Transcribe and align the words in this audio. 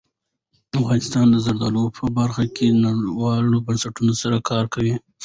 افغانستان 0.79 1.25
د 1.31 1.35
زردالو 1.45 1.83
په 1.97 2.05
برخه 2.17 2.43
کې 2.55 2.67
نړیوالو 2.85 3.63
بنسټونو 3.65 4.13
سره 4.21 4.37
کار 4.49 4.65
کوي. 4.73 4.95